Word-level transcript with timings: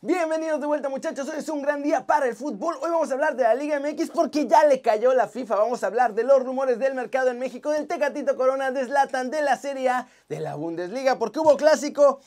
Bienvenidos 0.00 0.60
de 0.60 0.66
vuelta 0.68 0.88
muchachos, 0.88 1.28
hoy 1.28 1.40
es 1.40 1.48
un 1.48 1.60
gran 1.60 1.82
día 1.82 2.06
para 2.06 2.26
el 2.26 2.36
fútbol. 2.36 2.76
Hoy 2.80 2.88
vamos 2.88 3.10
a 3.10 3.14
hablar 3.14 3.34
de 3.34 3.42
la 3.42 3.56
Liga 3.56 3.80
MX 3.80 4.10
porque 4.10 4.46
ya 4.46 4.64
le 4.64 4.80
cayó 4.80 5.12
la 5.12 5.26
FIFA. 5.26 5.56
Vamos 5.56 5.82
a 5.82 5.88
hablar 5.88 6.14
de 6.14 6.22
los 6.22 6.40
rumores 6.44 6.78
del 6.78 6.94
mercado 6.94 7.30
en 7.30 7.40
México, 7.40 7.72
del 7.72 7.88
Tecatito 7.88 8.36
Corona, 8.36 8.70
de 8.70 8.84
Zlatan, 8.84 9.28
de 9.28 9.42
la 9.42 9.56
Serie 9.56 9.88
A, 9.88 10.06
de 10.28 10.38
la 10.38 10.54
Bundesliga, 10.54 11.18
porque 11.18 11.40
hubo 11.40 11.56
clásico 11.56 12.20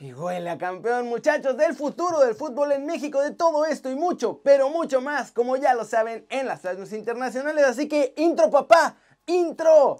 y 0.00 0.12
huele 0.12 0.50
a 0.50 0.58
campeón 0.58 1.06
muchachos 1.06 1.56
del 1.56 1.74
futuro 1.74 2.20
del 2.20 2.34
fútbol 2.34 2.72
en 2.72 2.84
México, 2.84 3.22
de 3.22 3.30
todo 3.30 3.64
esto 3.64 3.88
y 3.88 3.94
mucho, 3.94 4.42
pero 4.44 4.68
mucho 4.68 5.00
más, 5.00 5.32
como 5.32 5.56
ya 5.56 5.72
lo 5.72 5.86
saben 5.86 6.26
en 6.28 6.46
las 6.46 6.60
transmisiones 6.60 6.98
internacionales. 6.98 7.64
Así 7.64 7.88
que 7.88 8.12
intro 8.18 8.50
papá, 8.50 8.96
intro. 9.24 9.96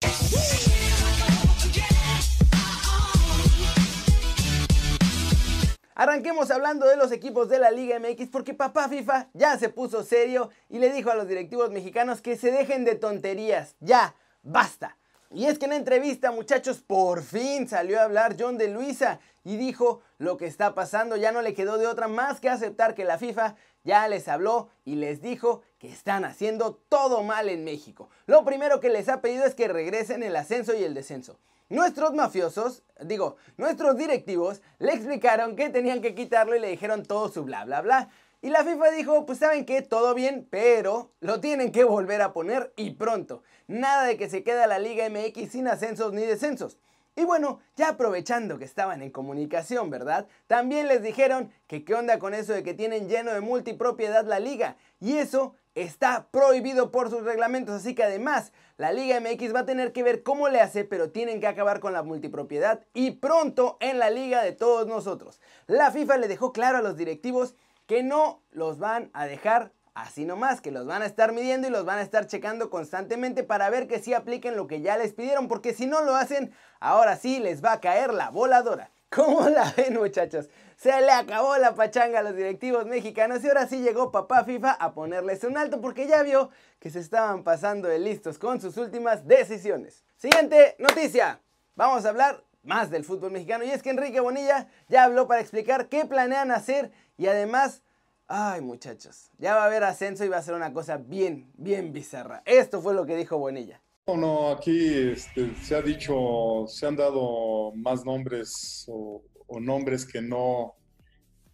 Arranquemos 5.98 6.52
hablando 6.52 6.86
de 6.86 6.96
los 6.96 7.10
equipos 7.10 7.48
de 7.48 7.58
la 7.58 7.72
Liga 7.72 7.98
MX 7.98 8.28
porque 8.28 8.54
papá 8.54 8.88
FIFA 8.88 9.30
ya 9.34 9.58
se 9.58 9.68
puso 9.68 10.04
serio 10.04 10.48
y 10.68 10.78
le 10.78 10.92
dijo 10.92 11.10
a 11.10 11.16
los 11.16 11.26
directivos 11.26 11.72
mexicanos 11.72 12.20
que 12.20 12.36
se 12.36 12.52
dejen 12.52 12.84
de 12.84 12.94
tonterías, 12.94 13.74
ya, 13.80 14.14
basta. 14.44 14.96
Y 15.32 15.46
es 15.46 15.58
que 15.58 15.64
en 15.64 15.72
entrevista, 15.72 16.30
muchachos, 16.30 16.78
por 16.78 17.24
fin 17.24 17.66
salió 17.68 17.98
a 17.98 18.04
hablar 18.04 18.36
John 18.38 18.58
de 18.58 18.68
Luisa 18.68 19.18
y 19.42 19.56
dijo 19.56 20.00
lo 20.18 20.36
que 20.36 20.46
está 20.46 20.72
pasando, 20.72 21.16
ya 21.16 21.32
no 21.32 21.42
le 21.42 21.52
quedó 21.52 21.78
de 21.78 21.88
otra 21.88 22.06
más 22.06 22.38
que 22.38 22.48
aceptar 22.48 22.94
que 22.94 23.04
la 23.04 23.18
FIFA 23.18 23.56
ya 23.82 24.06
les 24.06 24.28
habló 24.28 24.68
y 24.84 24.94
les 24.94 25.20
dijo 25.20 25.62
que 25.80 25.88
están 25.88 26.24
haciendo 26.24 26.76
todo 26.88 27.24
mal 27.24 27.48
en 27.48 27.64
México. 27.64 28.08
Lo 28.26 28.44
primero 28.44 28.78
que 28.78 28.88
les 28.88 29.08
ha 29.08 29.20
pedido 29.20 29.44
es 29.46 29.56
que 29.56 29.66
regresen 29.66 30.22
el 30.22 30.36
ascenso 30.36 30.76
y 30.76 30.84
el 30.84 30.94
descenso. 30.94 31.40
Nuestros 31.70 32.14
mafiosos, 32.14 32.82
digo, 33.04 33.36
nuestros 33.58 33.96
directivos, 33.96 34.62
le 34.78 34.92
explicaron 34.92 35.54
que 35.54 35.68
tenían 35.68 36.00
que 36.00 36.14
quitarlo 36.14 36.56
y 36.56 36.60
le 36.60 36.68
dijeron 36.68 37.02
todo 37.04 37.28
su 37.28 37.44
bla 37.44 37.66
bla 37.66 37.82
bla. 37.82 38.08
Y 38.40 38.48
la 38.48 38.64
FIFA 38.64 38.90
dijo, 38.92 39.26
pues 39.26 39.40
saben 39.40 39.66
que 39.66 39.82
todo 39.82 40.14
bien, 40.14 40.46
pero 40.48 41.10
lo 41.20 41.40
tienen 41.40 41.70
que 41.70 41.84
volver 41.84 42.22
a 42.22 42.32
poner 42.32 42.72
y 42.76 42.92
pronto. 42.92 43.42
Nada 43.66 44.04
de 44.04 44.16
que 44.16 44.30
se 44.30 44.44
queda 44.44 44.66
la 44.66 44.78
Liga 44.78 45.08
MX 45.10 45.50
sin 45.50 45.68
ascensos 45.68 46.12
ni 46.14 46.22
descensos. 46.22 46.78
Y 47.18 47.24
bueno, 47.24 47.58
ya 47.74 47.88
aprovechando 47.88 48.58
que 48.58 48.64
estaban 48.64 49.02
en 49.02 49.10
comunicación, 49.10 49.90
¿verdad? 49.90 50.28
También 50.46 50.86
les 50.86 51.02
dijeron 51.02 51.50
que 51.66 51.84
qué 51.84 51.96
onda 51.96 52.20
con 52.20 52.32
eso 52.32 52.52
de 52.52 52.62
que 52.62 52.74
tienen 52.74 53.08
lleno 53.08 53.32
de 53.32 53.40
multipropiedad 53.40 54.24
la 54.24 54.38
liga. 54.38 54.76
Y 55.00 55.16
eso 55.16 55.56
está 55.74 56.28
prohibido 56.30 56.92
por 56.92 57.10
sus 57.10 57.24
reglamentos, 57.24 57.74
así 57.74 57.96
que 57.96 58.04
además 58.04 58.52
la 58.76 58.92
Liga 58.92 59.18
MX 59.18 59.52
va 59.52 59.60
a 59.60 59.66
tener 59.66 59.92
que 59.92 60.04
ver 60.04 60.22
cómo 60.22 60.48
le 60.48 60.60
hace, 60.60 60.84
pero 60.84 61.10
tienen 61.10 61.40
que 61.40 61.48
acabar 61.48 61.80
con 61.80 61.92
la 61.92 62.04
multipropiedad 62.04 62.84
y 62.94 63.10
pronto 63.10 63.78
en 63.80 63.98
la 63.98 64.10
liga 64.10 64.44
de 64.44 64.52
todos 64.52 64.86
nosotros. 64.86 65.40
La 65.66 65.90
FIFA 65.90 66.18
le 66.18 66.28
dejó 66.28 66.52
claro 66.52 66.78
a 66.78 66.82
los 66.82 66.96
directivos 66.96 67.56
que 67.88 68.04
no 68.04 68.42
los 68.52 68.78
van 68.78 69.10
a 69.12 69.26
dejar 69.26 69.72
así 70.02 70.24
nomás, 70.24 70.60
que 70.60 70.70
los 70.70 70.86
van 70.86 71.02
a 71.02 71.06
estar 71.06 71.32
midiendo 71.32 71.68
y 71.68 71.70
los 71.70 71.84
van 71.84 71.98
a 71.98 72.02
estar 72.02 72.26
checando 72.26 72.70
constantemente 72.70 73.42
para 73.42 73.70
ver 73.70 73.88
que 73.88 73.98
sí 73.98 74.14
apliquen 74.14 74.56
lo 74.56 74.66
que 74.66 74.80
ya 74.80 74.96
les 74.96 75.12
pidieron, 75.12 75.48
porque 75.48 75.74
si 75.74 75.86
no 75.86 76.02
lo 76.02 76.14
hacen, 76.14 76.52
ahora 76.80 77.16
sí 77.16 77.40
les 77.40 77.64
va 77.64 77.72
a 77.72 77.80
caer 77.80 78.14
la 78.14 78.30
voladora. 78.30 78.90
¿Cómo 79.10 79.48
la 79.48 79.72
ven 79.76 79.94
muchachos? 79.94 80.48
Se 80.76 81.00
le 81.00 81.10
acabó 81.10 81.56
la 81.56 81.74
pachanga 81.74 82.20
a 82.20 82.22
los 82.22 82.36
directivos 82.36 82.86
mexicanos 82.86 83.42
y 83.42 83.48
ahora 83.48 83.66
sí 83.66 83.80
llegó 83.80 84.12
papá 84.12 84.44
FIFA 84.44 84.72
a 84.72 84.92
ponerles 84.92 85.42
un 85.44 85.56
alto 85.56 85.80
porque 85.80 86.06
ya 86.06 86.22
vio 86.22 86.50
que 86.78 86.90
se 86.90 87.00
estaban 87.00 87.42
pasando 87.42 87.88
de 87.88 87.98
listos 87.98 88.38
con 88.38 88.60
sus 88.60 88.76
últimas 88.76 89.26
decisiones. 89.26 90.04
Siguiente 90.16 90.76
noticia. 90.78 91.40
Vamos 91.74 92.04
a 92.04 92.10
hablar 92.10 92.44
más 92.62 92.90
del 92.90 93.04
fútbol 93.04 93.32
mexicano 93.32 93.64
y 93.64 93.70
es 93.70 93.82
que 93.82 93.90
Enrique 93.90 94.20
Bonilla 94.20 94.68
ya 94.88 95.04
habló 95.04 95.26
para 95.26 95.40
explicar 95.40 95.88
qué 95.88 96.04
planean 96.04 96.50
hacer 96.50 96.92
y 97.16 97.26
además 97.26 97.82
Ay, 98.30 98.60
muchachos, 98.60 99.30
ya 99.38 99.54
va 99.54 99.62
a 99.62 99.66
haber 99.66 99.84
ascenso 99.84 100.22
y 100.22 100.28
va 100.28 100.36
a 100.36 100.42
ser 100.42 100.52
una 100.52 100.74
cosa 100.74 100.98
bien, 100.98 101.50
bien 101.56 101.94
bizarra. 101.94 102.42
Esto 102.44 102.82
fue 102.82 102.92
lo 102.92 103.06
que 103.06 103.16
dijo 103.16 103.38
Bonilla. 103.38 103.80
No, 104.06 104.50
aquí 104.50 104.94
este, 105.12 105.54
se 105.62 105.74
ha 105.74 105.80
dicho, 105.80 106.66
se 106.66 106.86
han 106.86 106.96
dado 106.96 107.72
más 107.74 108.04
nombres 108.04 108.84
o, 108.88 109.22
nombres 109.60 110.04
que 110.04 110.20
no, 110.20 110.74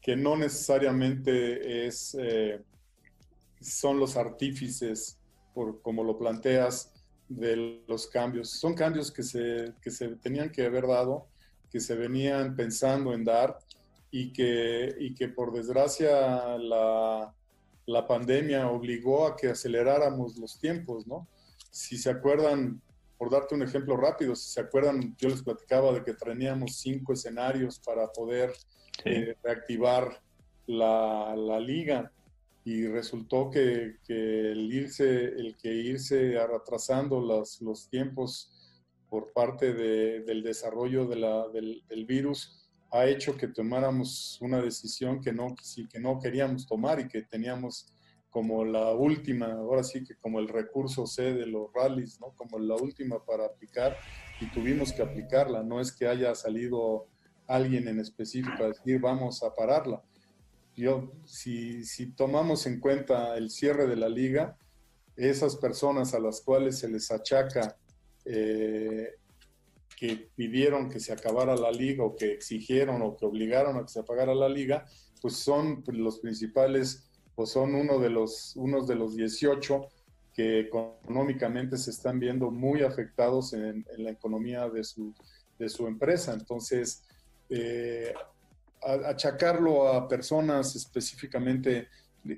que 0.02 0.16
no 0.16 0.36
necesariamente 0.36 1.86
es, 1.86 2.16
eh, 2.18 2.60
son 3.60 4.00
los 4.00 4.16
artífices, 4.16 5.20
como 5.54 6.02
lo 6.02 6.18
planteas, 6.18 6.92
de 7.28 7.84
los 7.86 8.08
cambios. 8.08 8.50
Son 8.50 8.74
cambios 8.74 9.12
que 9.12 9.22
se, 9.22 9.74
que 9.80 9.92
se 9.92 10.08
tenían 10.16 10.50
que 10.50 10.66
haber 10.66 10.88
dado, 10.88 11.28
que 11.70 11.78
se 11.78 11.94
venían 11.94 12.56
pensando 12.56 13.14
en 13.14 13.22
dar 13.22 13.58
y 14.16 14.32
que, 14.32 14.94
y 15.00 15.12
que 15.12 15.26
por 15.26 15.52
desgracia 15.52 16.56
la, 16.56 17.34
la 17.84 18.06
pandemia 18.06 18.70
obligó 18.70 19.26
a 19.26 19.34
que 19.34 19.48
aceleráramos 19.48 20.38
los 20.38 20.56
tiempos, 20.60 21.04
¿no? 21.04 21.26
si 21.72 21.98
se 21.98 22.10
acuerdan, 22.10 22.80
por 23.18 23.28
darte 23.28 23.56
un 23.56 23.64
ejemplo 23.64 23.96
rápido, 23.96 24.36
si 24.36 24.52
se 24.52 24.60
acuerdan, 24.60 25.16
yo 25.18 25.30
les 25.30 25.42
platicaba 25.42 25.92
de 25.92 26.04
que 26.04 26.14
teníamos 26.14 26.76
cinco 26.76 27.12
escenarios 27.12 27.80
para 27.80 28.06
poder 28.12 28.52
eh, 29.04 29.34
reactivar 29.42 30.22
la, 30.68 31.34
la, 31.36 31.58
liga 31.58 32.12
y 32.64 32.86
resultó 32.86 33.50
que, 33.50 33.96
que, 34.06 34.52
el, 34.52 34.72
irse, 34.72 35.24
el 35.24 35.56
que 35.56 35.74
irse 35.74 36.38
atrasando 36.38 37.20
los, 37.20 37.60
los 37.60 37.88
tiempos 37.88 38.78
por 39.10 39.32
parte 39.32 39.74
de, 39.74 40.20
del 40.20 40.44
desarrollo 40.44 41.04
de 41.06 41.16
la, 41.16 41.48
del, 41.48 41.82
del, 41.88 42.06
virus 42.06 42.63
ha 42.94 43.06
hecho 43.06 43.36
que 43.36 43.48
tomáramos 43.48 44.38
una 44.40 44.62
decisión 44.62 45.20
que 45.20 45.32
no, 45.32 45.56
que 45.90 45.98
no 45.98 46.20
queríamos 46.20 46.64
tomar 46.64 47.00
y 47.00 47.08
que 47.08 47.22
teníamos 47.22 47.92
como 48.30 48.64
la 48.64 48.92
última, 48.92 49.46
ahora 49.46 49.82
sí 49.82 50.04
que 50.04 50.14
como 50.14 50.38
el 50.38 50.46
recurso 50.46 51.04
C 51.04 51.34
de 51.34 51.46
los 51.46 51.72
rallies, 51.74 52.20
¿no? 52.20 52.32
Como 52.36 52.60
la 52.60 52.76
última 52.76 53.24
para 53.24 53.46
aplicar 53.46 53.96
y 54.40 54.46
tuvimos 54.46 54.92
que 54.92 55.02
aplicarla, 55.02 55.64
no 55.64 55.80
es 55.80 55.90
que 55.90 56.06
haya 56.06 56.36
salido 56.36 57.08
alguien 57.48 57.88
en 57.88 57.98
específico 57.98 58.62
a 58.62 58.68
decir 58.68 59.00
vamos 59.00 59.42
a 59.42 59.52
pararla. 59.52 60.00
Yo, 60.76 61.12
si, 61.24 61.84
si 61.84 62.12
tomamos 62.12 62.64
en 62.66 62.78
cuenta 62.78 63.36
el 63.36 63.50
cierre 63.50 63.88
de 63.88 63.96
la 63.96 64.08
liga, 64.08 64.56
esas 65.16 65.56
personas 65.56 66.14
a 66.14 66.20
las 66.20 66.40
cuales 66.42 66.78
se 66.78 66.88
les 66.88 67.10
achaca 67.10 67.76
eh, 68.24 69.14
que 69.96 70.30
pidieron 70.34 70.88
que 70.88 71.00
se 71.00 71.12
acabara 71.12 71.56
la 71.56 71.70
liga 71.70 72.04
o 72.04 72.16
que 72.16 72.32
exigieron 72.32 73.02
o 73.02 73.16
que 73.16 73.26
obligaron 73.26 73.76
a 73.76 73.82
que 73.82 73.88
se 73.88 74.00
apagara 74.00 74.34
la 74.34 74.48
liga, 74.48 74.84
pues 75.20 75.36
son 75.36 75.82
los 75.86 76.20
principales 76.20 77.10
pues 77.34 77.50
son 77.50 77.74
uno 77.74 77.98
de 77.98 78.10
los, 78.10 78.54
unos 78.56 78.86
de 78.86 78.94
los 78.94 79.16
18 79.16 79.88
que 80.32 80.60
económicamente 80.60 81.76
se 81.76 81.90
están 81.90 82.18
viendo 82.18 82.50
muy 82.50 82.82
afectados 82.82 83.52
en, 83.52 83.84
la 83.98 84.10
economía 84.10 84.68
de 84.68 84.84
su, 84.84 85.14
de 85.58 85.68
su 85.68 85.86
empresa. 85.86 86.32
Entonces, 86.32 87.04
eh, 87.48 88.12
achacarlo 89.04 89.88
a 89.88 90.08
personas 90.08 90.74
específicamente 90.76 91.88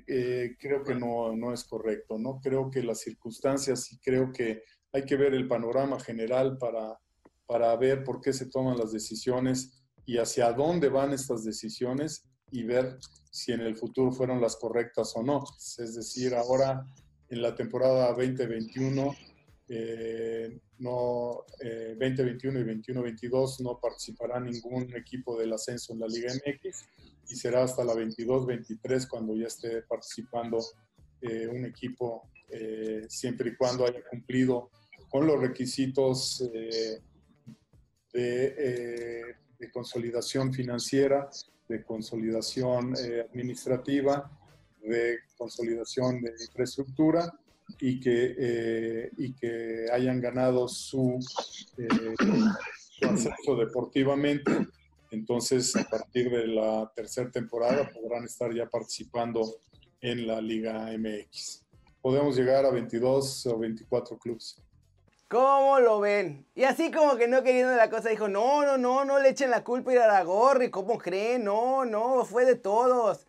eh, 0.07 0.55
creo 0.59 0.83
que 0.83 0.95
no, 0.95 1.35
no, 1.35 1.53
es 1.53 1.63
correcto, 1.63 2.17
¿no? 2.17 2.39
Creo 2.41 2.69
que 2.69 2.83
las 2.83 2.99
circunstancias 2.99 3.91
y 3.91 3.97
creo 3.99 4.31
que 4.33 4.63
hay 4.91 5.05
que 5.05 5.15
ver 5.15 5.33
el 5.33 5.47
panorama 5.47 5.99
general 5.99 6.57
para, 6.57 6.99
para 7.47 7.75
ver 7.77 8.03
por 8.03 8.21
qué 8.21 8.33
se 8.33 8.45
toman 8.45 8.77
las 8.77 8.91
decisiones 8.91 9.71
y 10.05 10.17
hacia 10.17 10.51
dónde 10.53 10.89
van 10.89 11.13
estas 11.13 11.43
decisiones 11.43 12.27
y 12.51 12.63
ver 12.63 12.97
si 13.31 13.53
en 13.53 13.61
el 13.61 13.75
futuro 13.75 14.11
fueron 14.11 14.41
las 14.41 14.55
correctas 14.57 15.13
o 15.15 15.23
no. 15.23 15.43
Es 15.77 15.95
decir, 15.95 16.35
ahora 16.35 16.85
en 17.29 17.41
la 17.41 17.55
temporada 17.55 18.07
2021, 18.09 19.15
eh, 19.69 20.59
no, 20.79 21.43
2021 21.99 22.59
eh, 22.59 22.61
y 22.61 22.91
2021-22 22.91 23.59
no 23.61 23.79
participará 23.81 24.39
ningún 24.39 24.95
equipo 24.95 25.37
del 25.37 25.53
ascenso 25.53 25.93
en 25.93 25.99
la 25.99 26.07
Liga 26.07 26.31
MX 26.33 26.85
y 27.29 27.35
será 27.35 27.63
hasta 27.63 27.83
la 27.83 27.93
22-23 27.93 29.07
cuando 29.09 29.35
ya 29.35 29.47
esté 29.47 29.81
participando 29.81 30.59
eh, 31.21 31.47
un 31.47 31.65
equipo 31.65 32.29
siempre 33.09 33.49
y 33.49 33.55
cuando 33.57 33.85
haya 33.85 33.99
cumplido 34.09 34.69
con 35.09 35.27
los 35.27 35.37
requisitos 35.37 36.41
de, 38.13 39.35
de 39.59 39.71
consolidación 39.71 40.53
financiera 40.53 41.29
de 41.67 41.83
consolidación 41.83 42.93
eh, 42.97 43.25
administrativa, 43.29 44.31
de 44.81 45.19
consolidación 45.37 46.21
de 46.21 46.31
infraestructura 46.39 47.31
y 47.79 47.99
que, 47.99 48.35
eh, 48.37 49.11
y 49.17 49.33
que 49.33 49.87
hayan 49.91 50.21
ganado 50.21 50.67
su, 50.67 51.19
eh, 51.77 52.15
su 53.43 53.55
deportivamente. 53.55 54.67
Entonces, 55.11 55.75
a 55.75 55.83
partir 55.83 56.29
de 56.29 56.47
la 56.47 56.91
tercera 56.95 57.29
temporada 57.29 57.89
podrán 57.89 58.23
estar 58.23 58.53
ya 58.53 58.67
participando 58.67 59.59
en 60.01 60.27
la 60.27 60.41
Liga 60.41 60.89
MX. 60.97 61.65
Podemos 62.01 62.37
llegar 62.37 62.65
a 62.65 62.71
22 62.71 63.45
o 63.47 63.59
24 63.59 64.17
clubes. 64.17 64.61
¿Cómo 65.29 65.79
lo 65.81 65.99
ven? 65.99 66.45
Y 66.55 66.63
así 66.63 66.89
como 66.89 67.17
que 67.17 67.27
no 67.27 67.43
queriendo 67.43 67.75
la 67.75 67.89
cosa, 67.89 68.07
dijo, 68.07 68.29
no, 68.29 68.63
no, 68.63 68.77
no, 68.77 69.03
no 69.03 69.19
le 69.19 69.29
echen 69.29 69.49
la 69.49 69.61
culpa 69.61 69.91
a 69.91 69.95
Iraragorri, 69.95 70.71
¿cómo 70.71 70.97
creen? 70.97 71.43
No, 71.43 71.83
no, 71.83 72.23
fue 72.23 72.45
de 72.45 72.55
todos. 72.55 73.27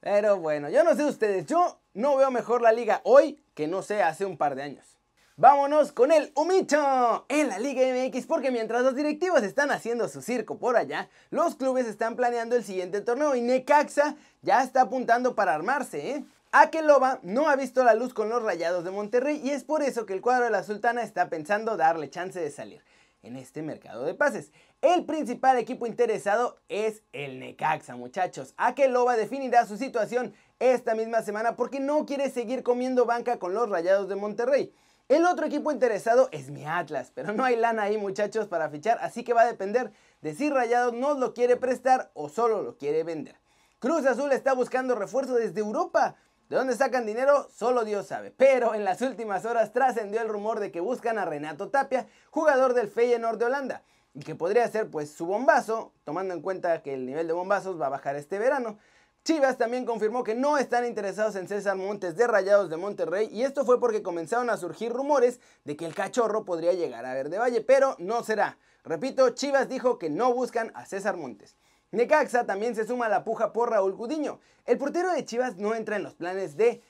Pero 0.00 0.38
bueno, 0.38 0.70
yo 0.70 0.82
no 0.84 0.94
sé 0.94 1.04
ustedes, 1.04 1.44
yo 1.44 1.80
no 1.92 2.16
veo 2.16 2.30
mejor 2.30 2.62
la 2.62 2.72
liga 2.72 3.02
hoy 3.04 3.44
que 3.54 3.66
no 3.66 3.82
sé 3.82 4.02
hace 4.02 4.24
un 4.24 4.38
par 4.38 4.54
de 4.54 4.62
años. 4.62 4.94
Vámonos 5.36 5.92
con 5.92 6.12
el 6.12 6.32
humito 6.34 7.26
en 7.28 7.48
la 7.48 7.58
Liga 7.58 7.82
MX 7.82 8.24
porque 8.26 8.52
mientras 8.52 8.82
los 8.82 8.94
directivos 8.94 9.42
están 9.42 9.72
haciendo 9.72 10.08
su 10.08 10.22
circo 10.22 10.58
por 10.58 10.76
allá, 10.76 11.10
los 11.30 11.56
clubes 11.56 11.86
están 11.86 12.14
planeando 12.14 12.54
el 12.54 12.62
siguiente 12.62 13.00
torneo 13.00 13.34
y 13.34 13.40
Necaxa 13.40 14.14
ya 14.42 14.62
está 14.62 14.82
apuntando 14.82 15.34
para 15.34 15.52
armarse, 15.52 16.10
¿eh? 16.10 16.24
Akeloba 16.56 17.18
no 17.24 17.48
ha 17.48 17.56
visto 17.56 17.82
la 17.82 17.94
luz 17.94 18.14
con 18.14 18.28
los 18.28 18.40
Rayados 18.40 18.84
de 18.84 18.92
Monterrey 18.92 19.40
y 19.42 19.50
es 19.50 19.64
por 19.64 19.82
eso 19.82 20.06
que 20.06 20.12
el 20.12 20.20
cuadro 20.20 20.44
de 20.44 20.52
la 20.52 20.62
Sultana 20.62 21.02
está 21.02 21.28
pensando 21.28 21.76
darle 21.76 22.10
chance 22.10 22.38
de 22.38 22.52
salir 22.52 22.80
en 23.24 23.34
este 23.34 23.60
mercado 23.60 24.04
de 24.04 24.14
pases. 24.14 24.52
El 24.80 25.04
principal 25.04 25.58
equipo 25.58 25.84
interesado 25.84 26.60
es 26.68 27.02
el 27.12 27.40
Necaxa, 27.40 27.96
muchachos. 27.96 28.54
Akeloba 28.56 29.16
definirá 29.16 29.66
su 29.66 29.76
situación 29.76 30.32
esta 30.60 30.94
misma 30.94 31.22
semana 31.22 31.56
porque 31.56 31.80
no 31.80 32.06
quiere 32.06 32.30
seguir 32.30 32.62
comiendo 32.62 33.04
banca 33.04 33.40
con 33.40 33.52
los 33.52 33.68
Rayados 33.68 34.08
de 34.08 34.14
Monterrey. 34.14 34.72
El 35.08 35.26
otro 35.26 35.46
equipo 35.46 35.72
interesado 35.72 36.28
es 36.30 36.50
mi 36.50 36.64
Atlas, 36.64 37.10
pero 37.12 37.32
no 37.32 37.42
hay 37.42 37.56
lana 37.56 37.82
ahí 37.82 37.98
muchachos 37.98 38.46
para 38.46 38.70
fichar, 38.70 38.98
así 39.00 39.24
que 39.24 39.34
va 39.34 39.42
a 39.42 39.46
depender 39.46 39.90
de 40.22 40.36
si 40.36 40.50
Rayados 40.50 40.92
nos 40.92 41.18
lo 41.18 41.34
quiere 41.34 41.56
prestar 41.56 42.12
o 42.14 42.28
solo 42.28 42.62
lo 42.62 42.76
quiere 42.76 43.02
vender. 43.02 43.34
Cruz 43.80 44.06
Azul 44.06 44.30
está 44.30 44.54
buscando 44.54 44.94
refuerzo 44.94 45.34
desde 45.34 45.58
Europa. 45.58 46.14
¿De 46.54 46.58
dónde 46.58 46.76
sacan 46.76 47.04
dinero? 47.04 47.48
Solo 47.52 47.84
Dios 47.84 48.06
sabe. 48.06 48.30
Pero 48.30 48.76
en 48.76 48.84
las 48.84 49.02
últimas 49.02 49.44
horas 49.44 49.72
trascendió 49.72 50.20
el 50.20 50.28
rumor 50.28 50.60
de 50.60 50.70
que 50.70 50.78
buscan 50.78 51.18
a 51.18 51.24
Renato 51.24 51.68
Tapia, 51.68 52.06
jugador 52.30 52.74
del 52.74 52.86
Feyenoord 52.86 53.38
de 53.38 53.46
Holanda, 53.46 53.82
y 54.14 54.20
que 54.20 54.36
podría 54.36 54.68
ser 54.68 54.88
pues 54.88 55.10
su 55.10 55.26
bombazo, 55.26 55.92
tomando 56.04 56.32
en 56.32 56.40
cuenta 56.42 56.80
que 56.80 56.94
el 56.94 57.06
nivel 57.06 57.26
de 57.26 57.32
bombazos 57.32 57.80
va 57.80 57.86
a 57.86 57.88
bajar 57.88 58.14
este 58.14 58.38
verano. 58.38 58.78
Chivas 59.24 59.58
también 59.58 59.84
confirmó 59.84 60.22
que 60.22 60.36
no 60.36 60.56
están 60.56 60.86
interesados 60.86 61.34
en 61.34 61.48
César 61.48 61.74
Montes 61.74 62.14
de 62.14 62.28
Rayados 62.28 62.70
de 62.70 62.76
Monterrey 62.76 63.28
y 63.32 63.42
esto 63.42 63.64
fue 63.64 63.80
porque 63.80 64.04
comenzaron 64.04 64.48
a 64.48 64.56
surgir 64.56 64.92
rumores 64.92 65.40
de 65.64 65.76
que 65.76 65.86
el 65.86 65.94
cachorro 65.96 66.44
podría 66.44 66.72
llegar 66.72 67.04
a 67.04 67.14
Verde 67.14 67.36
Valle, 67.36 67.62
pero 67.62 67.96
no 67.98 68.22
será. 68.22 68.58
Repito, 68.84 69.30
Chivas 69.30 69.68
dijo 69.68 69.98
que 69.98 70.08
no 70.08 70.32
buscan 70.32 70.70
a 70.76 70.86
César 70.86 71.16
Montes. 71.16 71.56
Necaxa 71.94 72.44
también 72.44 72.74
se 72.74 72.86
suma 72.86 73.06
a 73.06 73.08
la 73.08 73.24
puja 73.24 73.52
por 73.52 73.70
Raúl 73.70 73.94
Gudiño. 73.94 74.40
El 74.66 74.78
portero 74.78 75.12
de 75.12 75.24
Chivas 75.24 75.56
no 75.56 75.74
entra 75.74 75.96
en 75.96 76.02
los 76.02 76.14
planes 76.14 76.56
de 76.56 76.82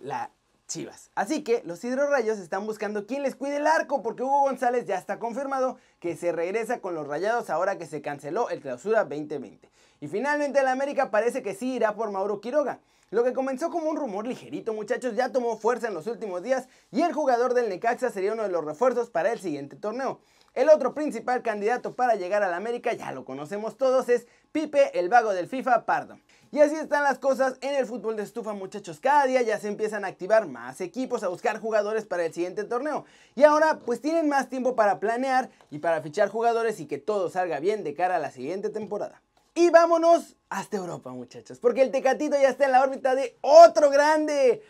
la 0.00 0.30
Chivas. 0.68 1.10
Así 1.14 1.42
que 1.42 1.62
los 1.64 1.82
hidrorrayos 1.84 2.38
están 2.38 2.66
buscando 2.66 3.06
quién 3.06 3.22
les 3.22 3.36
cuide 3.36 3.56
el 3.56 3.66
arco 3.66 4.02
porque 4.02 4.22
Hugo 4.22 4.42
González 4.42 4.86
ya 4.86 4.96
está 4.96 5.18
confirmado 5.18 5.78
que 6.00 6.16
se 6.16 6.32
regresa 6.32 6.80
con 6.80 6.94
los 6.94 7.06
rayados 7.06 7.50
ahora 7.50 7.78
que 7.78 7.86
se 7.86 8.02
canceló 8.02 8.48
el 8.50 8.60
clausura 8.60 9.04
2020. 9.04 9.68
Y 10.00 10.08
finalmente 10.08 10.60
el 10.60 10.68
América 10.68 11.10
parece 11.10 11.42
que 11.42 11.54
sí 11.54 11.74
irá 11.74 11.94
por 11.94 12.10
Mauro 12.10 12.40
Quiroga. 12.40 12.80
Lo 13.10 13.22
que 13.22 13.32
comenzó 13.32 13.70
como 13.70 13.88
un 13.88 13.96
rumor 13.96 14.26
ligerito 14.26 14.72
muchachos 14.74 15.14
ya 15.14 15.30
tomó 15.30 15.56
fuerza 15.56 15.86
en 15.86 15.94
los 15.94 16.08
últimos 16.08 16.42
días 16.42 16.68
y 16.90 17.02
el 17.02 17.12
jugador 17.12 17.54
del 17.54 17.68
Necaxa 17.68 18.10
sería 18.10 18.32
uno 18.32 18.42
de 18.42 18.48
los 18.48 18.64
refuerzos 18.64 19.10
para 19.10 19.32
el 19.32 19.38
siguiente 19.38 19.76
torneo. 19.76 20.20
El 20.56 20.70
otro 20.70 20.94
principal 20.94 21.42
candidato 21.42 21.94
para 21.94 22.14
llegar 22.14 22.42
al 22.42 22.54
América, 22.54 22.94
ya 22.94 23.12
lo 23.12 23.26
conocemos 23.26 23.76
todos, 23.76 24.08
es 24.08 24.26
Pipe, 24.52 24.98
el 24.98 25.10
vago 25.10 25.34
del 25.34 25.48
FIFA 25.48 25.84
Pardo. 25.84 26.18
Y 26.50 26.60
así 26.60 26.76
están 26.76 27.02
las 27.02 27.18
cosas 27.18 27.58
en 27.60 27.74
el 27.74 27.84
fútbol 27.84 28.16
de 28.16 28.22
estufa, 28.22 28.54
muchachos. 28.54 28.98
Cada 28.98 29.26
día 29.26 29.42
ya 29.42 29.58
se 29.58 29.68
empiezan 29.68 30.06
a 30.06 30.08
activar 30.08 30.48
más 30.48 30.80
equipos 30.80 31.22
a 31.22 31.28
buscar 31.28 31.60
jugadores 31.60 32.06
para 32.06 32.24
el 32.24 32.32
siguiente 32.32 32.64
torneo. 32.64 33.04
Y 33.34 33.44
ahora 33.44 33.80
pues 33.84 34.00
tienen 34.00 34.30
más 34.30 34.48
tiempo 34.48 34.74
para 34.74 34.98
planear 34.98 35.50
y 35.70 35.80
para 35.80 36.00
fichar 36.00 36.30
jugadores 36.30 36.80
y 36.80 36.86
que 36.86 36.96
todo 36.96 37.28
salga 37.28 37.60
bien 37.60 37.84
de 37.84 37.92
cara 37.92 38.16
a 38.16 38.18
la 38.18 38.30
siguiente 38.30 38.70
temporada. 38.70 39.20
Y 39.54 39.68
vámonos 39.68 40.36
hasta 40.48 40.78
Europa, 40.78 41.10
muchachos, 41.10 41.58
porque 41.58 41.82
el 41.82 41.90
Tecatito 41.90 42.40
ya 42.40 42.48
está 42.48 42.64
en 42.64 42.72
la 42.72 42.82
órbita 42.82 43.14
de 43.14 43.36
otro 43.42 43.90
grande. 43.90 44.62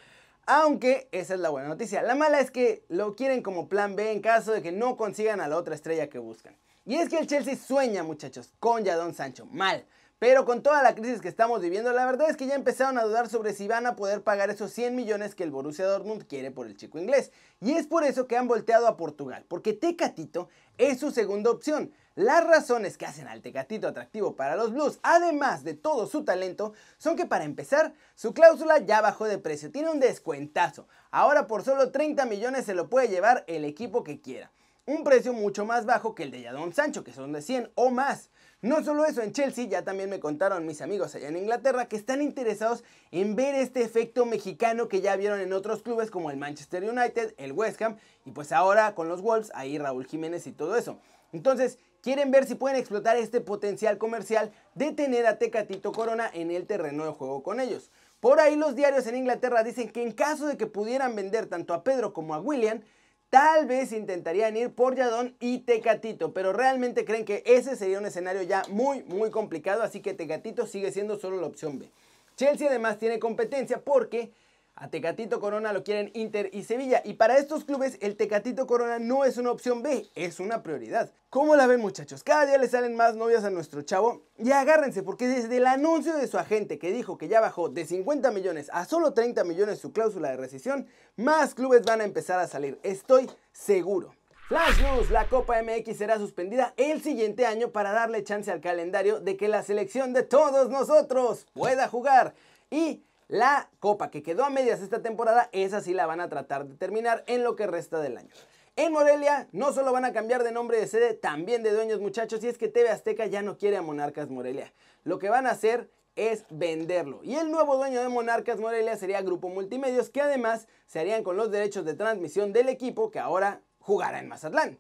Aunque 0.48 1.08
esa 1.10 1.34
es 1.34 1.40
la 1.40 1.50
buena 1.50 1.68
noticia. 1.68 2.02
La 2.02 2.14
mala 2.14 2.38
es 2.38 2.52
que 2.52 2.84
lo 2.88 3.16
quieren 3.16 3.42
como 3.42 3.68
plan 3.68 3.96
B 3.96 4.12
en 4.12 4.20
caso 4.20 4.52
de 4.52 4.62
que 4.62 4.70
no 4.70 4.96
consigan 4.96 5.40
a 5.40 5.48
la 5.48 5.56
otra 5.56 5.74
estrella 5.74 6.08
que 6.08 6.20
buscan. 6.20 6.56
Y 6.84 6.94
es 6.94 7.08
que 7.08 7.18
el 7.18 7.26
Chelsea 7.26 7.56
sueña, 7.56 8.04
muchachos, 8.04 8.52
con 8.60 8.84
Jadon 8.86 9.12
Sancho. 9.12 9.46
Mal. 9.46 9.84
Pero 10.20 10.44
con 10.44 10.62
toda 10.62 10.84
la 10.84 10.94
crisis 10.94 11.20
que 11.20 11.28
estamos 11.28 11.60
viviendo, 11.60 11.92
la 11.92 12.06
verdad 12.06 12.30
es 12.30 12.36
que 12.36 12.46
ya 12.46 12.54
empezaron 12.54 12.96
a 12.96 13.02
dudar 13.02 13.28
sobre 13.28 13.52
si 13.52 13.66
van 13.66 13.86
a 13.86 13.96
poder 13.96 14.22
pagar 14.22 14.48
esos 14.48 14.70
100 14.70 14.94
millones 14.94 15.34
que 15.34 15.42
el 15.42 15.50
Borussia 15.50 15.84
Dortmund 15.84 16.26
quiere 16.26 16.52
por 16.52 16.68
el 16.68 16.76
chico 16.76 16.98
inglés. 16.98 17.32
Y 17.60 17.72
es 17.72 17.88
por 17.88 18.04
eso 18.04 18.28
que 18.28 18.36
han 18.36 18.46
volteado 18.46 18.86
a 18.86 18.96
Portugal, 18.96 19.44
porque 19.48 19.72
Tecatito 19.72 20.48
es 20.78 21.00
su 21.00 21.10
segunda 21.10 21.50
opción. 21.50 21.92
Las 22.16 22.46
razones 22.46 22.96
que 22.96 23.04
hacen 23.04 23.28
al 23.28 23.42
Tecatito 23.42 23.86
atractivo 23.86 24.36
para 24.36 24.56
los 24.56 24.72
Blues, 24.72 24.98
además 25.02 25.64
de 25.64 25.74
todo 25.74 26.06
su 26.06 26.24
talento, 26.24 26.72
son 26.96 27.14
que 27.14 27.26
para 27.26 27.44
empezar, 27.44 27.92
su 28.14 28.32
cláusula 28.32 28.78
ya 28.78 29.02
bajó 29.02 29.26
de 29.26 29.36
precio, 29.36 29.70
tiene 29.70 29.90
un 29.90 30.00
descuentazo. 30.00 30.88
Ahora 31.10 31.46
por 31.46 31.62
solo 31.62 31.90
30 31.90 32.24
millones 32.24 32.64
se 32.64 32.72
lo 32.72 32.88
puede 32.88 33.08
llevar 33.08 33.44
el 33.48 33.66
equipo 33.66 34.02
que 34.02 34.22
quiera. 34.22 34.50
Un 34.86 35.04
precio 35.04 35.34
mucho 35.34 35.66
más 35.66 35.84
bajo 35.84 36.14
que 36.14 36.22
el 36.22 36.30
de 36.30 36.44
Jadon 36.44 36.72
Sancho, 36.72 37.04
que 37.04 37.12
son 37.12 37.34
de 37.34 37.42
100 37.42 37.70
o 37.74 37.90
más. 37.90 38.30
No 38.62 38.82
solo 38.82 39.04
eso, 39.04 39.20
en 39.20 39.32
Chelsea 39.32 39.66
ya 39.66 39.84
también 39.84 40.08
me 40.08 40.18
contaron 40.18 40.64
mis 40.64 40.80
amigos 40.80 41.14
allá 41.14 41.28
en 41.28 41.36
Inglaterra 41.36 41.84
que 41.84 41.96
están 41.96 42.22
interesados 42.22 42.82
en 43.10 43.36
ver 43.36 43.54
este 43.54 43.82
efecto 43.82 44.24
mexicano 44.24 44.88
que 44.88 45.02
ya 45.02 45.16
vieron 45.16 45.40
en 45.40 45.52
otros 45.52 45.82
clubes 45.82 46.10
como 46.10 46.30
el 46.30 46.38
Manchester 46.38 46.82
United, 46.82 47.34
el 47.36 47.52
West 47.52 47.82
Ham 47.82 47.98
y 48.24 48.30
pues 48.30 48.52
ahora 48.52 48.94
con 48.94 49.06
los 49.06 49.20
Wolves, 49.20 49.52
ahí 49.54 49.76
Raúl 49.76 50.06
Jiménez 50.06 50.46
y 50.46 50.52
todo 50.52 50.76
eso. 50.76 50.98
Entonces, 51.32 51.78
quieren 52.06 52.30
ver 52.30 52.46
si 52.46 52.54
pueden 52.54 52.78
explotar 52.78 53.16
este 53.16 53.40
potencial 53.40 53.98
comercial 53.98 54.52
de 54.76 54.92
tener 54.92 55.26
a 55.26 55.40
Tecatito 55.40 55.90
Corona 55.90 56.30
en 56.32 56.52
el 56.52 56.64
terreno 56.64 57.04
de 57.04 57.10
juego 57.10 57.42
con 57.42 57.58
ellos. 57.58 57.90
Por 58.20 58.38
ahí 58.38 58.54
los 58.54 58.76
diarios 58.76 59.08
en 59.08 59.16
Inglaterra 59.16 59.64
dicen 59.64 59.90
que 59.90 60.04
en 60.04 60.12
caso 60.12 60.46
de 60.46 60.56
que 60.56 60.68
pudieran 60.68 61.16
vender 61.16 61.46
tanto 61.46 61.74
a 61.74 61.82
Pedro 61.82 62.12
como 62.12 62.32
a 62.36 62.38
William, 62.38 62.80
tal 63.28 63.66
vez 63.66 63.90
intentarían 63.90 64.56
ir 64.56 64.72
por 64.72 64.94
Yadón 64.94 65.34
y 65.40 65.64
Tecatito, 65.64 66.32
pero 66.32 66.52
realmente 66.52 67.04
creen 67.04 67.24
que 67.24 67.42
ese 67.44 67.74
sería 67.74 67.98
un 67.98 68.06
escenario 68.06 68.42
ya 68.42 68.62
muy 68.68 69.02
muy 69.02 69.32
complicado, 69.32 69.82
así 69.82 70.00
que 70.00 70.14
Tecatito 70.14 70.68
sigue 70.68 70.92
siendo 70.92 71.18
solo 71.18 71.40
la 71.40 71.48
opción 71.48 71.80
B. 71.80 71.90
Chelsea 72.36 72.68
además 72.68 73.00
tiene 73.00 73.18
competencia 73.18 73.80
porque 73.82 74.30
a 74.76 74.88
Tecatito 74.88 75.40
Corona 75.40 75.72
lo 75.72 75.82
quieren 75.82 76.10
Inter 76.14 76.50
y 76.52 76.64
Sevilla. 76.64 77.00
Y 77.04 77.14
para 77.14 77.38
estos 77.38 77.64
clubes 77.64 77.98
el 78.02 78.16
Tecatito 78.16 78.66
Corona 78.66 78.98
no 78.98 79.24
es 79.24 79.38
una 79.38 79.50
opción 79.50 79.82
B, 79.82 80.06
es 80.14 80.38
una 80.38 80.62
prioridad. 80.62 81.10
¿Cómo 81.30 81.56
la 81.56 81.66
ven 81.66 81.80
muchachos? 81.80 82.22
Cada 82.22 82.46
día 82.46 82.58
le 82.58 82.68
salen 82.68 82.94
más 82.94 83.16
novias 83.16 83.44
a 83.44 83.50
nuestro 83.50 83.82
chavo. 83.82 84.22
Y 84.38 84.52
agárrense 84.52 85.02
porque 85.02 85.28
desde 85.28 85.56
el 85.56 85.66
anuncio 85.66 86.16
de 86.16 86.28
su 86.28 86.38
agente 86.38 86.78
que 86.78 86.92
dijo 86.92 87.16
que 87.16 87.28
ya 87.28 87.40
bajó 87.40 87.70
de 87.70 87.86
50 87.86 88.30
millones 88.30 88.70
a 88.72 88.84
solo 88.84 89.14
30 89.14 89.44
millones 89.44 89.78
su 89.78 89.92
cláusula 89.92 90.30
de 90.30 90.36
rescisión, 90.36 90.86
más 91.16 91.54
clubes 91.54 91.82
van 91.82 92.02
a 92.02 92.04
empezar 92.04 92.38
a 92.38 92.46
salir. 92.46 92.78
Estoy 92.82 93.30
seguro. 93.52 94.14
Flash 94.48 94.80
News, 94.80 95.10
la 95.10 95.28
Copa 95.28 95.60
MX 95.60 95.96
será 95.96 96.18
suspendida 96.18 96.72
el 96.76 97.02
siguiente 97.02 97.46
año 97.46 97.72
para 97.72 97.90
darle 97.90 98.22
chance 98.22 98.52
al 98.52 98.60
calendario 98.60 99.18
de 99.20 99.36
que 99.36 99.48
la 99.48 99.64
selección 99.64 100.12
de 100.12 100.22
todos 100.22 100.68
nosotros 100.68 101.46
pueda 101.52 101.88
jugar. 101.88 102.34
Y 102.70 103.02
la 103.28 103.70
copa 103.80 104.10
que 104.10 104.22
quedó 104.22 104.44
a 104.44 104.50
medias 104.50 104.80
esta 104.80 105.02
temporada, 105.02 105.48
esa 105.52 105.80
sí 105.80 105.94
la 105.94 106.06
van 106.06 106.20
a 106.20 106.28
tratar 106.28 106.66
de 106.66 106.76
terminar 106.76 107.24
en 107.26 107.42
lo 107.42 107.56
que 107.56 107.66
resta 107.66 108.00
del 108.00 108.18
año. 108.18 108.30
En 108.76 108.92
Morelia 108.92 109.48
no 109.52 109.72
solo 109.72 109.92
van 109.92 110.04
a 110.04 110.12
cambiar 110.12 110.44
de 110.44 110.52
nombre 110.52 110.78
de 110.78 110.86
sede, 110.86 111.14
también 111.14 111.62
de 111.62 111.72
dueños 111.72 112.00
muchachos, 112.00 112.44
y 112.44 112.48
es 112.48 112.58
que 112.58 112.68
TV 112.68 112.90
Azteca 112.90 113.26
ya 113.26 113.42
no 113.42 113.56
quiere 113.56 113.78
a 113.78 113.82
Monarcas 113.82 114.28
Morelia. 114.28 114.72
Lo 115.02 115.18
que 115.18 115.30
van 115.30 115.46
a 115.46 115.50
hacer 115.50 115.88
es 116.14 116.44
venderlo. 116.50 117.20
Y 117.22 117.36
el 117.36 117.50
nuevo 117.50 117.76
dueño 117.76 118.02
de 118.02 118.08
Monarcas 118.08 118.60
Morelia 118.60 118.96
sería 118.96 119.22
Grupo 119.22 119.48
Multimedios, 119.48 120.10
que 120.10 120.20
además 120.20 120.68
se 120.86 121.00
harían 121.00 121.22
con 121.22 121.36
los 121.36 121.50
derechos 121.50 121.84
de 121.84 121.94
transmisión 121.94 122.52
del 122.52 122.68
equipo 122.68 123.10
que 123.10 123.18
ahora 123.18 123.60
jugará 123.80 124.18
en 124.18 124.28
Mazatlán. 124.28 124.78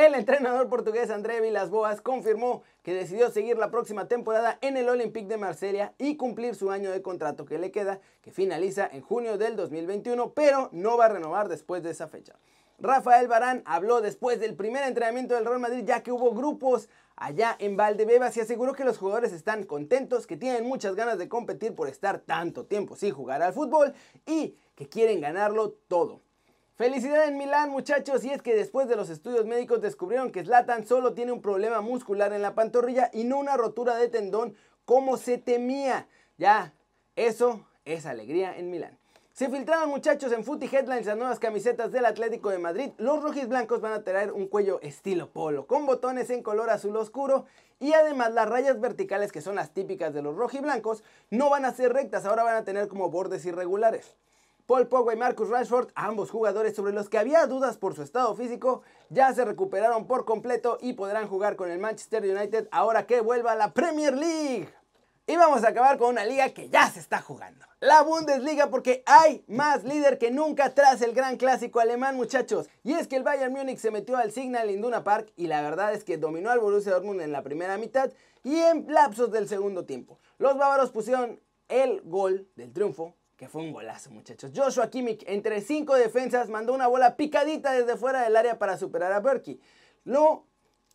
El 0.00 0.14
entrenador 0.14 0.70
portugués 0.70 1.10
André 1.10 1.42
Vilas-Boas 1.42 2.00
confirmó 2.00 2.62
que 2.82 2.94
decidió 2.94 3.30
seguir 3.30 3.58
la 3.58 3.70
próxima 3.70 4.08
temporada 4.08 4.56
en 4.62 4.78
el 4.78 4.88
Olympique 4.88 5.28
de 5.28 5.36
Marsella 5.36 5.92
y 5.98 6.16
cumplir 6.16 6.54
su 6.54 6.70
año 6.70 6.90
de 6.90 7.02
contrato 7.02 7.44
que 7.44 7.58
le 7.58 7.70
queda, 7.70 8.00
que 8.22 8.32
finaliza 8.32 8.88
en 8.90 9.02
junio 9.02 9.36
del 9.36 9.56
2021, 9.56 10.32
pero 10.32 10.70
no 10.72 10.96
va 10.96 11.04
a 11.04 11.08
renovar 11.10 11.50
después 11.50 11.82
de 11.82 11.90
esa 11.90 12.08
fecha. 12.08 12.32
Rafael 12.78 13.28
Barán 13.28 13.62
habló 13.66 14.00
después 14.00 14.40
del 14.40 14.56
primer 14.56 14.84
entrenamiento 14.84 15.34
del 15.34 15.44
Real 15.44 15.60
Madrid 15.60 15.84
ya 15.84 16.02
que 16.02 16.12
hubo 16.12 16.32
grupos 16.32 16.88
allá 17.14 17.54
en 17.58 17.76
Valdebebas 17.76 18.34
y 18.38 18.40
aseguró 18.40 18.72
que 18.72 18.84
los 18.84 18.96
jugadores 18.96 19.34
están 19.34 19.64
contentos, 19.64 20.26
que 20.26 20.38
tienen 20.38 20.64
muchas 20.64 20.94
ganas 20.94 21.18
de 21.18 21.28
competir 21.28 21.74
por 21.74 21.88
estar 21.88 22.20
tanto 22.20 22.64
tiempo 22.64 22.96
sin 22.96 23.12
jugar 23.12 23.42
al 23.42 23.52
fútbol 23.52 23.92
y 24.24 24.56
que 24.74 24.88
quieren 24.88 25.20
ganarlo 25.20 25.72
todo. 25.88 26.22
Felicidad 26.80 27.28
en 27.28 27.36
Milán, 27.36 27.68
muchachos, 27.68 28.24
y 28.24 28.30
es 28.30 28.40
que 28.40 28.56
después 28.56 28.88
de 28.88 28.96
los 28.96 29.10
estudios 29.10 29.44
médicos 29.44 29.82
descubrieron 29.82 30.32
que 30.32 30.42
Zlatan 30.42 30.86
solo 30.86 31.12
tiene 31.12 31.30
un 31.30 31.42
problema 31.42 31.82
muscular 31.82 32.32
en 32.32 32.40
la 32.40 32.54
pantorrilla 32.54 33.10
y 33.12 33.24
no 33.24 33.36
una 33.36 33.58
rotura 33.58 33.96
de 33.96 34.08
tendón 34.08 34.56
como 34.86 35.18
se 35.18 35.36
temía. 35.36 36.08
Ya, 36.38 36.72
eso 37.16 37.66
es 37.84 38.06
alegría 38.06 38.56
en 38.56 38.70
Milán. 38.70 38.98
Se 39.34 39.50
filtraron 39.50 39.90
muchachos 39.90 40.32
en 40.32 40.42
Footy 40.42 40.74
Headlines 40.74 41.04
las 41.04 41.18
nuevas 41.18 41.38
camisetas 41.38 41.92
del 41.92 42.06
Atlético 42.06 42.48
de 42.48 42.56
Madrid. 42.56 42.92
Los 42.96 43.22
rojiblancos 43.22 43.82
van 43.82 43.92
a 43.92 44.02
traer 44.02 44.32
un 44.32 44.46
cuello 44.46 44.80
estilo 44.80 45.28
polo, 45.28 45.66
con 45.66 45.84
botones 45.84 46.30
en 46.30 46.42
color 46.42 46.70
azul 46.70 46.96
oscuro 46.96 47.44
y 47.78 47.92
además 47.92 48.32
las 48.32 48.48
rayas 48.48 48.80
verticales 48.80 49.32
que 49.32 49.42
son 49.42 49.56
las 49.56 49.74
típicas 49.74 50.14
de 50.14 50.22
los 50.22 50.34
rojiblancos 50.34 51.04
no 51.28 51.50
van 51.50 51.66
a 51.66 51.74
ser 51.74 51.92
rectas, 51.92 52.24
ahora 52.24 52.42
van 52.42 52.56
a 52.56 52.64
tener 52.64 52.88
como 52.88 53.10
bordes 53.10 53.44
irregulares. 53.44 54.16
Paul 54.70 54.86
Pogba 54.86 55.12
y 55.12 55.16
Marcus 55.16 55.48
Rashford, 55.48 55.88
ambos 55.96 56.30
jugadores 56.30 56.76
sobre 56.76 56.92
los 56.92 57.08
que 57.08 57.18
había 57.18 57.44
dudas 57.48 57.76
por 57.76 57.96
su 57.96 58.02
estado 58.02 58.36
físico, 58.36 58.82
ya 59.08 59.34
se 59.34 59.44
recuperaron 59.44 60.06
por 60.06 60.24
completo 60.24 60.78
y 60.80 60.92
podrán 60.92 61.26
jugar 61.26 61.56
con 61.56 61.72
el 61.72 61.80
Manchester 61.80 62.22
United 62.22 62.68
ahora 62.70 63.04
que 63.04 63.20
vuelva 63.20 63.50
a 63.50 63.56
la 63.56 63.72
Premier 63.72 64.16
League. 64.16 64.72
Y 65.26 65.34
vamos 65.34 65.64
a 65.64 65.70
acabar 65.70 65.98
con 65.98 66.10
una 66.10 66.24
liga 66.24 66.50
que 66.50 66.68
ya 66.68 66.88
se 66.88 67.00
está 67.00 67.20
jugando. 67.20 67.66
La 67.80 68.02
Bundesliga 68.02 68.70
porque 68.70 69.02
hay 69.06 69.44
más 69.48 69.82
líder 69.82 70.18
que 70.18 70.30
nunca 70.30 70.72
tras 70.72 71.02
el 71.02 71.14
gran 71.14 71.36
clásico 71.36 71.80
alemán 71.80 72.14
muchachos. 72.14 72.68
Y 72.84 72.92
es 72.92 73.08
que 73.08 73.16
el 73.16 73.24
Bayern 73.24 73.52
Múnich 73.52 73.78
se 73.78 73.90
metió 73.90 74.18
al 74.18 74.30
Signal 74.30 74.70
Iduna 74.70 75.02
Park 75.02 75.32
y 75.34 75.48
la 75.48 75.62
verdad 75.62 75.94
es 75.94 76.04
que 76.04 76.16
dominó 76.16 76.48
al 76.48 76.60
Borussia 76.60 76.92
Dortmund 76.92 77.22
en 77.22 77.32
la 77.32 77.42
primera 77.42 77.76
mitad 77.76 78.12
y 78.44 78.60
en 78.60 78.86
lapsos 78.86 79.32
del 79.32 79.48
segundo 79.48 79.84
tiempo. 79.84 80.20
Los 80.38 80.56
bávaros 80.56 80.92
pusieron 80.92 81.40
el 81.66 82.02
gol 82.02 82.48
del 82.54 82.72
triunfo 82.72 83.16
que 83.40 83.48
fue 83.48 83.62
un 83.62 83.72
golazo, 83.72 84.10
muchachos. 84.10 84.50
Joshua 84.54 84.90
Kimmich, 84.90 85.24
entre 85.26 85.62
cinco 85.62 85.94
defensas, 85.94 86.50
mandó 86.50 86.74
una 86.74 86.88
bola 86.88 87.16
picadita 87.16 87.72
desde 87.72 87.96
fuera 87.96 88.20
del 88.20 88.36
área 88.36 88.58
para 88.58 88.76
superar 88.76 89.14
a 89.14 89.20
Berkey. 89.20 89.58
Lo 90.04 90.44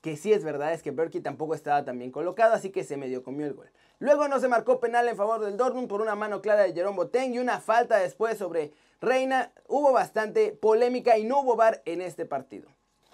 que 0.01 0.15
sí 0.15 0.31
es 0.31 0.43
verdad 0.43 0.71
es 0.71 0.83
que 0.83 0.91
Berkey 0.91 1.21
tampoco 1.21 1.55
estaba 1.55 1.83
tan 1.83 1.97
bien 1.97 2.11
colocado, 2.11 2.53
así 2.53 2.69
que 2.69 2.83
se 2.83 2.97
medio 2.97 3.23
comió 3.23 3.47
el 3.47 3.55
gol. 3.55 3.71
Luego 3.97 4.27
no 4.27 4.39
se 4.39 4.47
marcó 4.47 4.79
penal 4.79 5.07
en 5.07 5.17
favor 5.17 5.43
del 5.43 5.57
Dortmund 5.57 5.87
por 5.87 6.01
una 6.01 6.13
mano 6.13 6.43
clara 6.43 6.61
de 6.61 6.73
Jerome 6.73 6.97
Boateng 6.97 7.33
y 7.33 7.39
una 7.39 7.59
falta 7.61 7.97
después 7.97 8.37
sobre 8.37 8.73
Reina. 9.01 9.51
Hubo 9.67 9.91
bastante 9.91 10.51
polémica 10.51 11.17
y 11.17 11.23
no 11.23 11.39
hubo 11.39 11.55
bar 11.55 11.81
en 11.85 11.99
este 11.99 12.27
partido. 12.27 12.69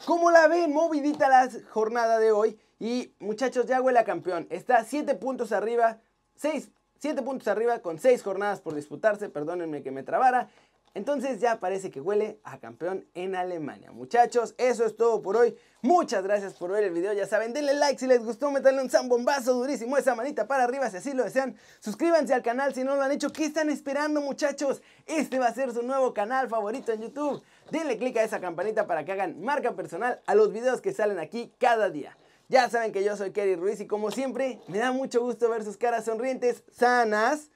Como 0.06 0.30
la 0.30 0.50
ven, 0.50 0.74
movidita 0.74 1.30
la 1.30 1.50
jornada 1.70 2.20
de 2.20 2.34
hoy 2.34 2.60
y 2.80 3.14
muchachos, 3.20 3.66
ya 3.66 3.80
huele 3.80 4.00
a 4.00 4.04
campeón. 4.04 4.48
Está 4.50 4.84
7 4.84 5.16
puntos 5.16 5.54
arriba, 5.54 6.02
6 6.36 6.70
7 7.02 7.24
puntos 7.24 7.48
arriba 7.48 7.80
con 7.80 7.98
6 7.98 8.22
jornadas 8.22 8.62
por 8.62 8.76
disputarse, 8.76 9.28
perdónenme 9.28 9.82
que 9.82 9.90
me 9.90 10.04
trabara. 10.04 10.50
Entonces 10.94 11.40
ya 11.40 11.60
parece 11.60 11.90
que 11.90 12.00
huele 12.00 12.40
a 12.44 12.60
campeón 12.60 13.08
en 13.16 13.34
Alemania. 13.34 13.92
Muchachos, 13.92 14.54
eso 14.60 14.86
es 14.86 14.96
todo 14.96 15.24
por 15.24 15.36
hoy. 15.36 15.58
Muchas 15.82 16.24
gracias 16.24 16.54
por 16.54 16.70
ver 16.70 16.84
el 16.84 16.92
video. 16.92 17.12
Ya 17.14 17.26
saben, 17.26 17.54
denle 17.54 17.74
like 17.74 17.98
si 17.98 18.06
les 18.06 18.24
gustó, 18.24 18.52
metanle 18.52 18.84
un 18.84 18.90
zambombazo 18.92 19.54
durísimo, 19.54 19.98
esa 19.98 20.14
manita 20.14 20.48
para 20.48 20.64
arriba 20.64 20.92
si 20.92 20.98
así 20.98 21.14
lo 21.14 21.24
desean. 21.24 21.56
Suscríbanse 21.80 22.36
al 22.36 22.44
canal 22.44 22.76
si 22.76 22.84
no 22.84 22.96
lo 22.96 23.02
han 23.02 23.12
hecho. 23.12 23.32
¿Qué 23.32 23.46
están 23.46 23.72
esperando, 23.72 24.22
muchachos? 24.22 24.84
Este 25.08 25.40
va 25.40 25.48
a 25.48 25.54
ser 25.56 25.74
su 25.74 25.82
nuevo 25.82 26.14
canal 26.14 26.50
favorito 26.50 26.92
en 26.92 27.02
YouTube. 27.02 27.42
Denle 27.72 27.98
click 27.98 28.18
a 28.18 28.24
esa 28.24 28.40
campanita 28.40 28.86
para 28.86 29.06
que 29.06 29.14
hagan 29.14 29.42
marca 29.42 29.76
personal 29.76 30.22
a 30.28 30.36
los 30.36 30.54
videos 30.54 30.82
que 30.82 30.94
salen 30.94 31.18
aquí 31.18 31.52
cada 31.58 31.90
día. 31.90 32.16
Ya 32.52 32.70
saben 32.70 32.92
que 32.92 33.04
yo 33.04 33.16
soy 33.16 33.32
Kerry 33.32 33.56
Ruiz 33.56 33.80
y 33.80 33.88
como 33.88 34.12
siempre, 34.12 34.60
me 34.68 34.78
da 34.78 34.92
mucho 34.92 35.22
gusto 35.22 35.50
ver 35.50 35.64
sus 35.64 35.78
caras 35.78 36.04
sonrientes, 36.04 36.64
sanas 36.72 37.50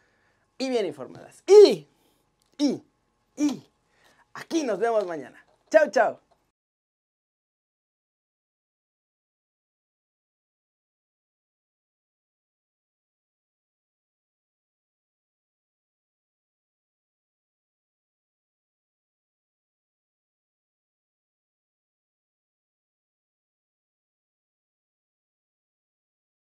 y 0.58 0.70
bien 0.70 0.86
informadas. 0.86 1.44
Y, 1.46 1.86
y 2.58 2.82
y 3.36 3.62
aquí 4.34 4.64
nos 4.64 4.80
vemos 4.80 5.06
mañana. 5.06 5.46
Chao, 5.70 5.90
chao. 5.92 6.25